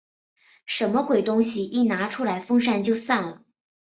[0.65, 1.63] 什么鬼东西？
[1.63, 3.43] 一拿出来风扇就散了。